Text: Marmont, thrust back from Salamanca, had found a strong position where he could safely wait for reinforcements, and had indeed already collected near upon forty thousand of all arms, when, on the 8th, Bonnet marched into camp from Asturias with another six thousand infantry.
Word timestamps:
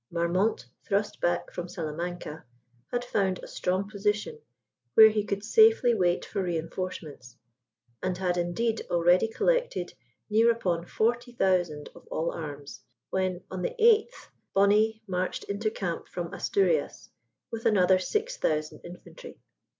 Marmont, 0.09 0.65
thrust 0.83 1.21
back 1.21 1.51
from 1.53 1.67
Salamanca, 1.69 2.43
had 2.91 3.05
found 3.05 3.37
a 3.37 3.47
strong 3.47 3.87
position 3.87 4.39
where 4.95 5.11
he 5.11 5.23
could 5.23 5.43
safely 5.43 5.93
wait 5.93 6.25
for 6.25 6.41
reinforcements, 6.41 7.37
and 8.01 8.17
had 8.17 8.35
indeed 8.35 8.81
already 8.89 9.27
collected 9.27 9.93
near 10.27 10.49
upon 10.49 10.87
forty 10.87 11.33
thousand 11.33 11.89
of 11.93 12.07
all 12.07 12.31
arms, 12.31 12.81
when, 13.11 13.43
on 13.51 13.61
the 13.61 13.75
8th, 13.79 14.29
Bonnet 14.55 14.95
marched 15.05 15.43
into 15.43 15.69
camp 15.69 16.07
from 16.07 16.33
Asturias 16.33 17.11
with 17.51 17.67
another 17.67 17.99
six 17.99 18.37
thousand 18.37 18.81
infantry. 18.83 19.37